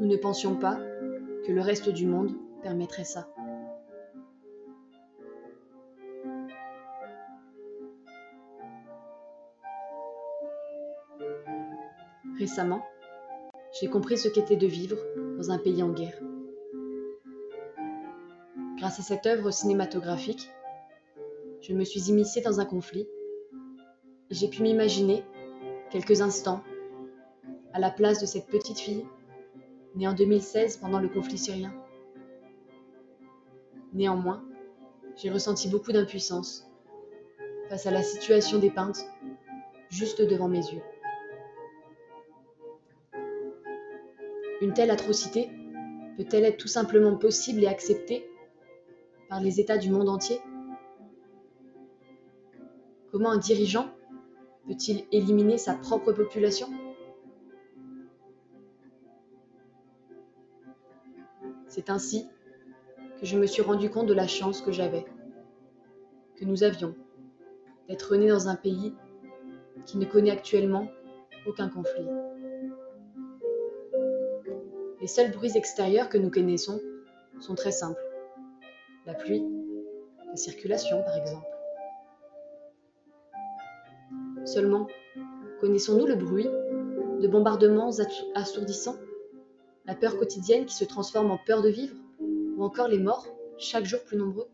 nous 0.00 0.06
ne 0.06 0.16
pensions 0.16 0.56
pas 0.56 0.78
que 1.46 1.52
le 1.52 1.60
reste 1.60 1.90
du 1.90 2.06
monde 2.06 2.32
permettrait 2.62 3.04
ça. 3.04 3.28
Récemment, 12.38 12.82
j'ai 13.78 13.88
compris 13.88 14.16
ce 14.16 14.28
qu'était 14.28 14.56
de 14.56 14.66
vivre 14.66 14.96
dans 15.36 15.50
un 15.50 15.58
pays 15.58 15.82
en 15.82 15.90
guerre. 15.90 16.18
Grâce 18.78 18.98
à 18.98 19.02
cette 19.02 19.26
œuvre 19.26 19.50
cinématographique, 19.50 20.50
je 21.60 21.74
me 21.74 21.84
suis 21.84 22.08
immiscée 22.08 22.40
dans 22.40 22.58
un 22.58 22.64
conflit 22.64 23.06
et 24.30 24.34
j'ai 24.34 24.48
pu 24.48 24.62
m'imaginer 24.62 25.22
quelques 25.90 26.22
instants 26.22 26.62
à 27.74 27.78
la 27.78 27.90
place 27.90 28.22
de 28.22 28.26
cette 28.26 28.46
petite 28.46 28.78
fille 28.78 29.04
née 29.94 30.06
en 30.06 30.14
2016 30.14 30.78
pendant 30.78 31.00
le 31.00 31.08
conflit 31.08 31.38
syrien. 31.38 31.72
Néanmoins, 33.92 34.44
j'ai 35.16 35.30
ressenti 35.30 35.68
beaucoup 35.68 35.92
d'impuissance 35.92 36.70
face 37.68 37.86
à 37.86 37.90
la 37.90 38.02
situation 38.02 38.58
dépeinte 38.58 39.04
juste 39.90 40.22
devant 40.22 40.48
mes 40.48 40.58
yeux. 40.58 40.82
Une 44.60 44.74
telle 44.74 44.90
atrocité 44.90 45.48
peut-elle 46.16 46.44
être 46.44 46.58
tout 46.58 46.68
simplement 46.68 47.16
possible 47.16 47.64
et 47.64 47.66
acceptée 47.66 48.28
par 49.28 49.40
les 49.40 49.60
États 49.60 49.78
du 49.78 49.90
monde 49.90 50.08
entier? 50.08 50.40
Comment 53.10 53.30
un 53.30 53.38
dirigeant 53.38 53.88
peut-il 54.66 55.04
éliminer 55.12 55.58
sa 55.58 55.74
propre 55.74 56.12
population? 56.12 56.68
C'est 61.70 61.88
ainsi 61.88 62.28
que 63.20 63.26
je 63.26 63.38
me 63.38 63.46
suis 63.46 63.62
rendu 63.62 63.90
compte 63.90 64.08
de 64.08 64.14
la 64.14 64.26
chance 64.26 64.60
que 64.60 64.72
j'avais, 64.72 65.04
que 66.36 66.44
nous 66.44 66.64
avions, 66.64 66.96
d'être 67.88 68.16
nés 68.16 68.28
dans 68.28 68.48
un 68.48 68.56
pays 68.56 68.92
qui 69.86 69.96
ne 69.96 70.04
connaît 70.04 70.32
actuellement 70.32 70.88
aucun 71.46 71.68
conflit. 71.68 72.08
Les 75.00 75.06
seuls 75.06 75.30
bruits 75.30 75.56
extérieurs 75.56 76.08
que 76.08 76.18
nous 76.18 76.30
connaissons 76.30 76.80
sont 77.38 77.54
très 77.54 77.72
simples 77.72 78.02
la 79.06 79.14
pluie, 79.14 79.44
la 80.26 80.36
circulation 80.36 81.02
par 81.04 81.16
exemple. 81.16 81.46
Seulement, 84.44 84.88
connaissons-nous 85.60 86.06
le 86.06 86.16
bruit 86.16 86.48
de 87.20 87.28
bombardements 87.28 87.90
assourdissants, 88.34 88.96
la 89.90 89.96
peur 89.96 90.16
quotidienne 90.16 90.66
qui 90.66 90.74
se 90.76 90.84
transforme 90.84 91.32
en 91.32 91.36
peur 91.36 91.62
de 91.62 91.68
vivre, 91.68 91.96
ou 92.20 92.62
encore 92.62 92.86
les 92.86 93.00
morts 93.00 93.26
chaque 93.58 93.84
jour 93.84 93.98
plus 94.04 94.16
nombreux. 94.16 94.48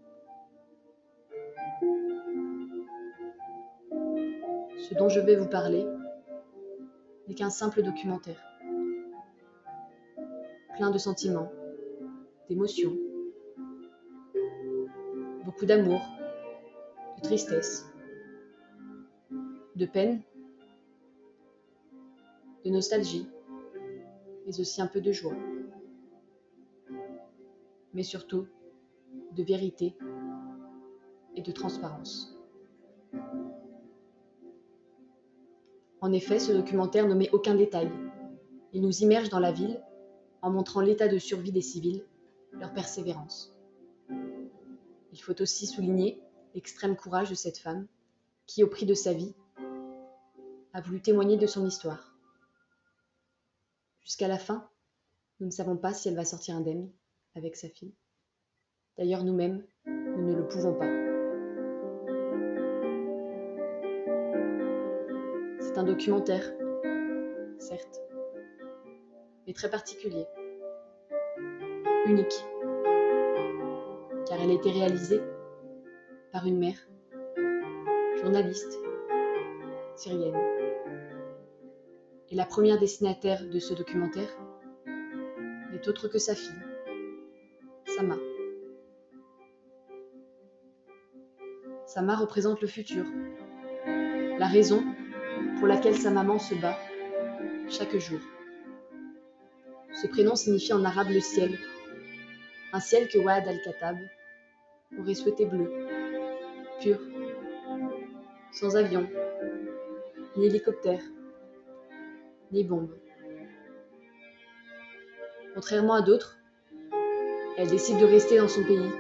Ce 4.79 4.95
dont 4.95 5.11
je 5.11 5.21
vais 5.21 5.37
vous 5.37 5.47
parler 5.47 5.85
n'est 7.29 7.35
qu'un 7.35 7.51
simple 7.51 7.83
documentaire, 7.83 8.43
plein 10.75 10.91
de 10.91 10.97
sentiments, 10.97 11.53
d'émotions, 12.49 12.97
beaucoup 15.45 15.67
d'amour, 15.67 16.01
de 17.19 17.23
tristesse, 17.23 17.85
de 19.75 19.85
peine, 19.85 20.23
de 22.65 22.71
nostalgie, 22.71 23.29
mais 24.47 24.61
aussi 24.61 24.81
un 24.81 24.87
peu 24.87 25.01
de 25.01 25.13
joie, 25.13 25.37
mais 27.93 28.05
surtout 28.05 28.47
de 29.33 29.43
vérité 29.43 29.97
et 31.35 31.43
de 31.43 31.53
transparence. 31.53 32.33
En 36.01 36.13
effet, 36.13 36.39
ce 36.39 36.53
documentaire 36.53 37.09
ne 37.09 37.15
met 37.15 37.31
aucun 37.31 37.55
détail. 37.55 37.91
Il 38.73 38.83
nous 38.83 39.03
immerge 39.03 39.29
dans 39.29 39.41
la 39.41 39.51
ville 39.51 39.83
en 40.43 40.51
montrant 40.51 40.81
l'état 40.81 41.09
de 41.09 41.19
survie 41.19 41.53
des 41.53 41.63
civils, 41.63 42.05
leur 42.53 42.73
persévérance. 42.73 43.55
Il 45.13 45.21
faut 45.21 45.41
aussi 45.43 45.67
souligner 45.67 46.21
l'extrême 46.55 46.95
courage 46.95 47.31
de 47.31 47.35
cette 47.35 47.59
femme 47.59 47.87
qui, 48.47 48.63
au 48.63 48.69
prix 48.69 48.87
de 48.87 48.95
sa 48.95 49.13
vie, 49.13 49.35
a 50.73 50.81
voulu 50.81 51.01
témoigner 51.01 51.37
de 51.37 51.47
son 51.47 51.67
histoire. 51.67 52.16
Jusqu'à 54.07 54.29
la 54.29 54.39
fin, 54.39 54.71
nous 55.41 55.47
ne 55.47 55.51
savons 55.51 55.77
pas 55.77 55.93
si 55.93 56.09
elle 56.09 56.15
va 56.15 56.25
sortir 56.25 56.55
indemne 56.55 56.89
avec 57.35 57.57
sa 57.57 57.69
fille. 57.69 57.93
D'ailleurs, 58.97 59.25
nous-mêmes, 59.25 59.67
nous 59.85 60.23
ne 60.23 60.37
le 60.37 60.47
pouvons 60.47 60.75
pas. 60.75 60.87
C'est 65.61 65.77
un 65.77 65.83
documentaire, 65.83 66.45
certes, 67.59 68.01
mais 69.45 69.53
très 69.53 69.69
particulier, 69.69 70.25
unique 72.07 72.45
car 74.29 74.41
elle 74.41 74.51
a 74.51 74.55
été 74.55 74.71
réalisée 74.71 75.21
par 76.33 76.47
une 76.47 76.59
mère, 76.59 76.79
journaliste, 78.17 78.79
syrienne. 79.97 80.56
Et 82.31 82.35
la 82.35 82.45
première 82.45 82.79
destinataire 82.79 83.45
de 83.45 83.59
ce 83.61 83.73
documentaire 83.73 84.29
n'est 85.71 85.89
autre 85.89 86.09
que 86.09 86.19
sa 86.19 86.35
fille, 86.35 86.51
Sama. 87.97 88.17
Sama 91.87 92.17
représente 92.17 92.61
le 92.61 92.67
futur, 92.67 93.05
la 93.87 94.47
raison 94.47 94.83
pour 95.59 95.69
laquelle 95.69 95.97
sa 95.97 96.11
maman 96.11 96.39
se 96.39 96.55
bat 96.57 96.77
chaque 97.69 97.97
jour. 97.97 98.21
Ce 99.95 100.09
prénom 100.09 100.35
signifie 100.35 100.73
en 100.73 100.85
arabe 100.85 101.11
le 101.11 101.21
ciel, 101.21 101.57
un 102.73 102.81
ciel 102.81 103.09
que 103.09 103.19
Wad 103.19 103.47
al-Khattab 103.47 103.97
aurait 104.99 105.15
souhaité 105.15 105.47
bleu, 105.47 105.71
pur, 106.83 106.99
sans 108.53 108.77
avion, 108.77 109.09
ni 110.37 110.47
hélicoptère, 110.47 111.01
ni 112.57 112.65
bombe. 112.65 112.97
Contrairement 115.55 115.95
à 115.95 116.03
d'autres, 116.03 116.39
elle 117.59 117.69
décide 117.69 117.99
de 117.99 118.07
rester 118.07 118.39
dans 118.39 118.49
son 118.49 118.65
pays, 118.65 118.91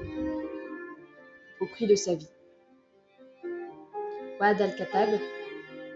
au 1.60 1.66
prix 1.66 1.86
de 1.86 1.94
sa 1.94 2.14
vie. 2.14 2.28
Wad 4.38 4.60
al-Khattab 4.60 5.08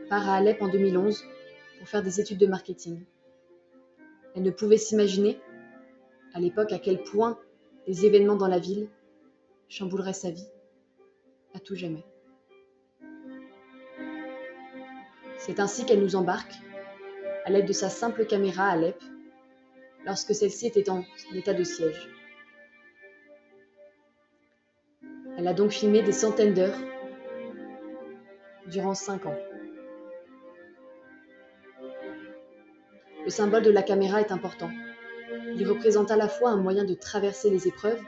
part 0.09 0.29
à 0.29 0.37
Alep 0.37 0.63
en 0.63 0.69
2011 0.69 1.23
pour 1.79 1.89
faire 1.89 2.03
des 2.03 2.19
études 2.19 2.39
de 2.39 2.47
marketing. 2.47 3.05
Elle 4.35 4.43
ne 4.43 4.51
pouvait 4.51 4.79
s'imaginer, 4.79 5.39
à 6.33 6.41
l'époque, 6.41 6.73
à 6.73 6.79
quel 6.79 7.03
point 7.03 7.39
les 7.87 8.07
événements 8.07 8.37
dans 8.37 8.49
la 8.49 8.59
ville 8.59 8.89
chambouleraient 9.69 10.15
sa 10.15 10.31
vie 10.31 10.49
à 11.55 11.61
tout 11.61 11.75
jamais. 11.75 12.05
C'est 15.37 15.61
ainsi 15.61 15.85
qu'elle 15.85 16.01
nous 16.01 16.17
embarque, 16.17 16.55
à 17.45 17.51
l'aide 17.51 17.67
de 17.67 17.73
sa 17.73 17.89
simple 17.89 18.27
caméra 18.27 18.65
à 18.65 18.73
Alep, 18.73 19.03
lorsque 20.05 20.35
celle-ci 20.35 20.67
était 20.67 20.91
en 20.91 21.05
état 21.35 21.55
de 21.55 21.65
siège. 21.65 22.09
Elle 25.39 25.49
a 25.49 25.55
donc 25.55 25.71
filmé 25.71 26.03
des 26.03 26.13
centaines 26.13 26.55
d'heures 26.55 26.79
durant 28.67 28.95
cinq 28.95 29.27
ans. 29.27 29.39
Le 33.25 33.31
symbole 33.31 33.63
de 33.63 33.71
la 33.71 33.83
caméra 33.83 34.21
est 34.21 34.33
important. 34.33 34.71
Il 35.57 35.69
représente 35.69 36.11
à 36.11 36.17
la 36.17 36.29
fois 36.29 36.51
un 36.51 36.57
moyen 36.57 36.85
de 36.85 36.95
traverser 36.95 37.51
les 37.51 37.69
épreuves 37.69 38.01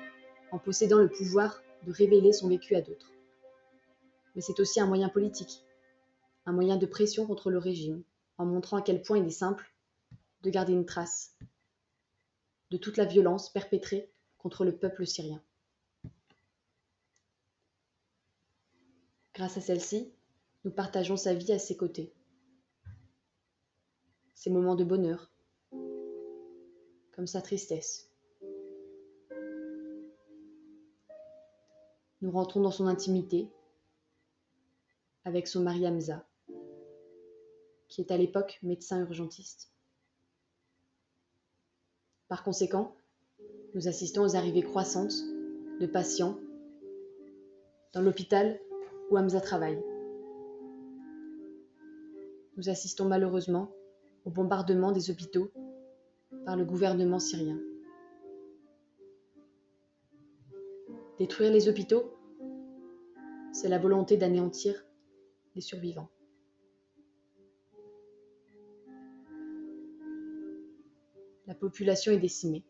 en 0.50 0.58
possédant 0.58 0.98
le 0.98 1.08
pouvoir 1.08 1.62
de 1.86 1.92
révéler 1.92 2.32
son 2.32 2.48
vécu 2.48 2.74
à 2.74 2.80
d'autres. 2.80 3.12
Mais 4.34 4.42
c'est 4.42 4.60
aussi 4.60 4.80
un 4.80 4.86
moyen 4.86 5.08
politique, 5.08 5.64
un 6.46 6.52
moyen 6.52 6.76
de 6.76 6.86
pression 6.86 7.26
contre 7.26 7.50
le 7.50 7.58
régime, 7.58 8.02
en 8.42 8.46
montrant 8.46 8.76
à 8.76 8.82
quel 8.82 9.02
point 9.02 9.18
il 9.18 9.26
est 9.26 9.30
simple 9.30 9.72
de 10.42 10.50
garder 10.50 10.72
une 10.72 10.84
trace 10.84 11.36
de 12.70 12.76
toute 12.76 12.96
la 12.96 13.04
violence 13.04 13.52
perpétrée 13.52 14.10
contre 14.38 14.64
le 14.64 14.76
peuple 14.76 15.06
syrien. 15.06 15.42
Grâce 19.34 19.56
à 19.56 19.60
celle-ci, 19.60 20.12
nous 20.64 20.72
partageons 20.72 21.16
sa 21.16 21.34
vie 21.34 21.52
à 21.52 21.58
ses 21.58 21.76
côtés. 21.76 22.12
Ses 24.34 24.50
moments 24.50 24.74
de 24.74 24.84
bonheur, 24.84 25.30
comme 27.12 27.26
sa 27.26 27.40
tristesse. 27.40 28.10
Nous 32.20 32.30
rentrons 32.30 32.60
dans 32.60 32.70
son 32.70 32.86
intimité 32.86 33.48
avec 35.24 35.46
son 35.46 35.62
mari 35.62 35.86
Hamza, 35.86 36.26
qui 37.92 38.00
est 38.00 38.10
à 38.10 38.16
l'époque 38.16 38.58
médecin 38.62 39.02
urgentiste. 39.02 39.70
Par 42.26 42.42
conséquent, 42.42 42.96
nous 43.74 43.86
assistons 43.86 44.22
aux 44.22 44.34
arrivées 44.34 44.62
croissantes 44.62 45.12
de 45.78 45.86
patients 45.86 46.38
dans 47.92 48.00
l'hôpital 48.00 48.58
où 49.10 49.18
Hamza 49.18 49.42
travaille. 49.42 49.78
Nous 52.56 52.70
assistons 52.70 53.04
malheureusement 53.04 53.70
au 54.24 54.30
bombardement 54.30 54.92
des 54.92 55.10
hôpitaux 55.10 55.50
par 56.46 56.56
le 56.56 56.64
gouvernement 56.64 57.18
syrien. 57.18 57.60
Détruire 61.18 61.52
les 61.52 61.68
hôpitaux, 61.68 62.14
c'est 63.52 63.68
la 63.68 63.78
volonté 63.78 64.16
d'anéantir 64.16 64.82
les 65.54 65.60
survivants. 65.60 66.08
La 71.48 71.54
population 71.56 72.12
est 72.12 72.18
décimée, 72.18 72.64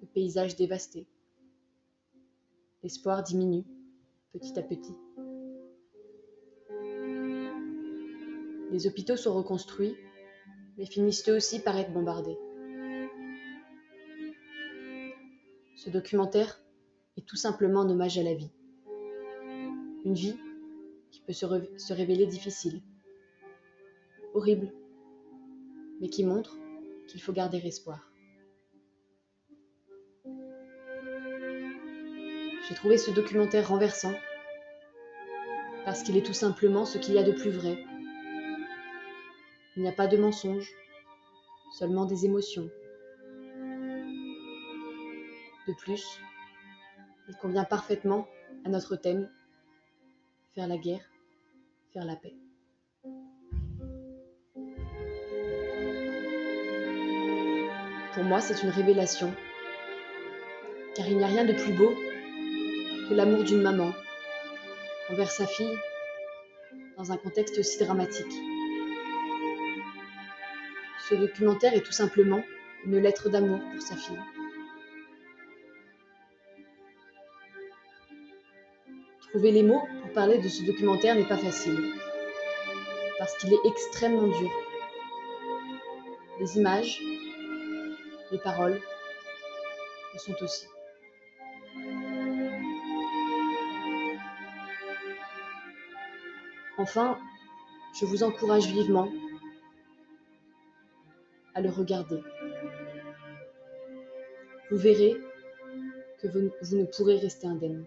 le 0.00 0.06
paysage 0.08 0.56
dévasté. 0.56 1.06
L'espoir 2.82 3.22
diminue 3.22 3.64
petit 4.32 4.58
à 4.58 4.62
petit. 4.62 4.96
Les 8.72 8.88
hôpitaux 8.88 9.16
sont 9.16 9.32
reconstruits, 9.32 9.94
mais 10.76 10.86
finissent 10.86 11.28
eux 11.28 11.36
aussi 11.36 11.60
par 11.60 11.76
être 11.76 11.92
bombardés. 11.92 12.36
Ce 15.76 15.88
documentaire 15.88 16.60
est 17.16 17.26
tout 17.26 17.36
simplement 17.36 17.82
un 17.82 17.90
hommage 17.90 18.18
à 18.18 18.24
la 18.24 18.34
vie. 18.34 18.50
Une 20.04 20.14
vie 20.14 20.36
qui 21.12 21.20
peut 21.20 21.32
se, 21.32 21.46
se 21.76 21.92
révéler 21.92 22.26
difficile, 22.26 22.82
horrible, 24.34 24.72
mais 26.00 26.08
qui 26.08 26.24
montre 26.24 26.58
qu'il 27.06 27.20
faut 27.20 27.32
garder 27.32 27.58
espoir. 27.58 28.10
J'ai 32.68 32.74
trouvé 32.74 32.98
ce 32.98 33.10
documentaire 33.10 33.68
renversant 33.68 34.14
parce 35.84 36.02
qu'il 36.02 36.16
est 36.16 36.26
tout 36.26 36.32
simplement 36.34 36.84
ce 36.84 36.98
qu'il 36.98 37.14
y 37.14 37.18
a 37.18 37.22
de 37.22 37.30
plus 37.30 37.50
vrai. 37.50 37.78
Il 39.76 39.82
n'y 39.82 39.88
a 39.88 39.92
pas 39.92 40.08
de 40.08 40.16
mensonges, 40.16 40.72
seulement 41.78 42.06
des 42.06 42.24
émotions. 42.24 42.68
De 45.68 45.74
plus, 45.74 46.04
il 47.28 47.36
convient 47.36 47.64
parfaitement 47.64 48.26
à 48.64 48.68
notre 48.68 48.96
thème, 48.96 49.30
faire 50.54 50.66
la 50.66 50.76
guerre, 50.76 51.04
faire 51.92 52.04
la 52.04 52.16
paix. 52.16 52.34
Pour 58.16 58.24
moi, 58.24 58.40
c'est 58.40 58.62
une 58.62 58.70
révélation, 58.70 59.30
car 60.94 61.06
il 61.06 61.18
n'y 61.18 61.24
a 61.24 61.26
rien 61.26 61.44
de 61.44 61.52
plus 61.52 61.74
beau 61.74 61.94
que 63.10 63.12
l'amour 63.12 63.44
d'une 63.44 63.60
maman 63.60 63.92
envers 65.10 65.30
sa 65.30 65.46
fille 65.46 65.76
dans 66.96 67.12
un 67.12 67.18
contexte 67.18 67.58
aussi 67.58 67.78
dramatique. 67.78 68.32
Ce 71.10 71.14
documentaire 71.14 71.74
est 71.74 71.82
tout 71.82 71.92
simplement 71.92 72.42
une 72.86 72.98
lettre 73.00 73.28
d'amour 73.28 73.60
pour 73.70 73.82
sa 73.82 73.96
fille. 73.96 74.18
Trouver 79.28 79.50
les 79.50 79.62
mots 79.62 79.82
pour 80.00 80.12
parler 80.12 80.38
de 80.38 80.48
ce 80.48 80.64
documentaire 80.64 81.16
n'est 81.16 81.28
pas 81.28 81.36
facile, 81.36 81.92
parce 83.18 83.36
qu'il 83.36 83.52
est 83.52 83.66
extrêmement 83.66 84.26
dur. 84.26 84.50
Les 86.40 86.56
images, 86.56 86.98
les 88.30 88.38
paroles 88.38 88.80
le 90.12 90.18
sont 90.18 90.34
aussi. 90.42 90.66
Enfin, 96.78 97.18
je 97.98 98.04
vous 98.04 98.22
encourage 98.22 98.66
vivement 98.66 99.10
à 101.54 101.60
le 101.60 101.70
regarder. 101.70 102.22
Vous 104.70 104.76
verrez 104.76 105.16
que 106.18 106.28
vous, 106.28 106.50
vous 106.62 106.76
ne 106.76 106.84
pourrez 106.84 107.18
rester 107.18 107.46
indemne. 107.46 107.86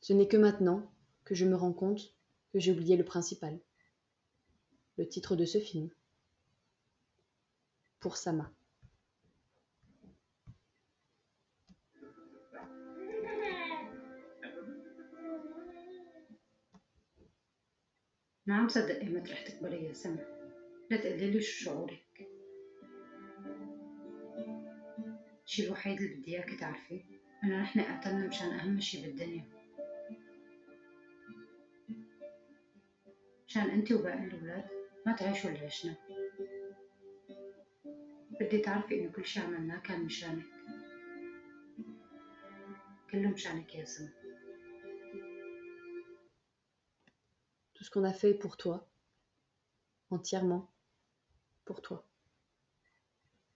Ce 0.00 0.12
n'est 0.12 0.28
que 0.28 0.36
maintenant 0.36 0.92
que 1.24 1.34
je 1.34 1.46
me 1.46 1.56
rends 1.56 1.72
compte 1.72 2.14
que 2.52 2.60
j'ai 2.60 2.72
oublié 2.72 2.96
le 2.96 3.04
principal, 3.04 3.58
le 4.96 5.08
titre 5.08 5.36
de 5.36 5.44
ce 5.44 5.58
film. 5.58 5.90
Pour 8.00 8.16
Sama. 8.16 8.52
ما 18.46 18.54
عم 18.56 18.68
صدق 18.68 19.00
ايمت 19.00 19.30
رح 19.30 19.42
تكبري 19.46 19.84
يا 19.84 19.92
سما. 19.92 20.26
لا 20.90 20.96
تقولي 20.96 21.30
لي 21.30 21.40
شو 21.40 21.64
شعورك. 21.64 22.28
الشي 25.46 25.66
الوحيد 25.66 26.00
اللي 26.00 26.14
بدي 26.14 26.36
إياكي 26.36 26.56
تعرفي 26.56 27.04
إنه 27.44 27.62
نحن 27.62 27.80
قاتلنا 27.80 28.26
مشان 28.26 28.50
أهم 28.50 28.80
شي 28.80 29.02
بالدنيا. 29.02 29.44
مشان 33.48 33.70
انت 33.70 33.92
وباقي 33.92 34.24
الأولاد. 34.24 34.83
ما 35.05 35.15
تعيشوا 35.15 35.49
اللي 35.49 35.65
عشنا 35.65 35.95
بدي 38.41 38.59
تعرفي 38.59 38.99
انه 38.99 39.11
كل 39.11 39.25
شي 39.25 39.39
عملناه 39.39 39.79
كان 39.79 40.05
مشانك 40.05 40.45
كله 43.11 43.29
مشانك 43.29 43.75
يا 43.75 43.85
سما 43.85 44.09
Tout 47.79 47.85
ce 47.85 47.91
qu'on 47.91 48.03
a 48.03 48.11
fait 48.11 48.33
pour 48.33 48.57
toi, 48.57 48.85
entièrement 50.11 50.69
pour 51.63 51.81
toi. 51.81 52.05